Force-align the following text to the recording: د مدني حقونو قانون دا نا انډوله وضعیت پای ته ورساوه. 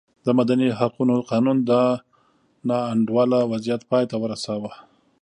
د 0.25 0.27
مدني 0.39 0.69
حقونو 0.79 1.15
قانون 1.31 1.57
دا 1.71 1.83
نا 2.67 2.77
انډوله 2.91 3.39
وضعیت 3.51 3.81
پای 3.91 4.03
ته 4.11 4.15
ورساوه. 4.23 4.71